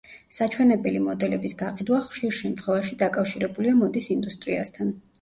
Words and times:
საჩვენებელი 0.35 1.01
მოდელების 1.07 1.55
გაყიდვა 1.61 2.01
ხშირ 2.07 2.35
შემთხვევაში 2.41 2.99
დაკავშირებულია 3.05 3.79
მოდის 3.87 4.13
ინდუსტრიასთან. 4.21 4.97